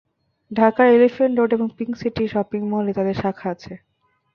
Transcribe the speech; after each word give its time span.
ঢাকার 0.51 0.87
elephant 0.89 1.33
road 1.35 1.51
এবং 1.53 1.67
pink 1.77 1.93
city 1.95 2.23
shopping 2.27 2.61
মলে 2.71 2.91
তাদের 2.97 3.15
শাখা 3.15 3.47
আছে। 3.53 3.73